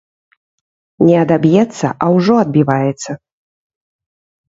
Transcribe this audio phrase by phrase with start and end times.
[1.09, 3.11] Не адаб'ецца, а ўжо адбіваецца.